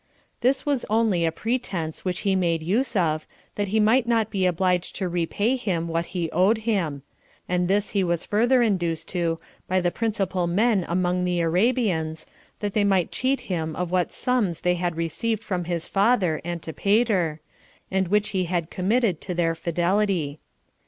[0.39, 4.47] This was only a pretense which he made use of, that he might not be
[4.47, 7.03] obliged to repay him what he owed him;
[7.47, 9.37] and this he was further induced to
[9.67, 12.25] by the principal men among the Arabians,
[12.61, 17.39] that they might cheat him of what sums they had received from [his father] Antipater,
[17.91, 20.39] and which he had committed to their fidelity.